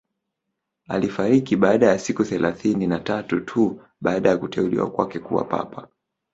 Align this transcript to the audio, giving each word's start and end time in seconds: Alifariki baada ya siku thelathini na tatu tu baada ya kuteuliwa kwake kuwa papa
Alifariki 0.87 1.55
baada 1.55 1.85
ya 1.87 1.99
siku 1.99 2.23
thelathini 2.25 2.87
na 2.87 2.99
tatu 2.99 3.39
tu 3.41 3.81
baada 4.01 4.29
ya 4.29 4.37
kuteuliwa 4.37 4.91
kwake 4.91 5.19
kuwa 5.19 5.43
papa 5.43 5.87